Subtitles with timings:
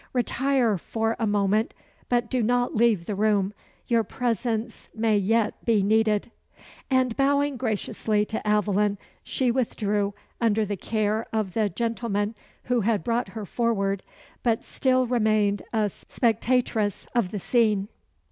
[0.13, 1.75] Retire for a moment;
[2.09, 3.53] but do not leave the room.
[3.85, 6.31] Your presence may yet be needed."
[6.89, 12.33] And bowing graciously to Aveline, she withdrew under the care of the gentleman
[12.63, 14.01] who had brought her forward,
[14.41, 17.87] but still remained a spectatress of the scene.